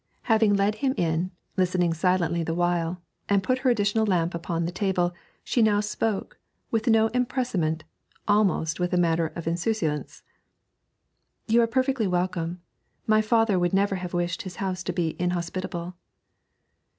[0.23, 4.71] Having led him in, listening silently the while, and put her additional lamp upon the
[4.71, 6.39] table, she now spoke,
[6.71, 7.83] with no empressement,
[8.27, 10.23] almost with a manner of insouciance.
[11.45, 12.61] 'You are perfectly welcome;
[13.05, 15.93] my father would never have wished his house to be inhospitable.'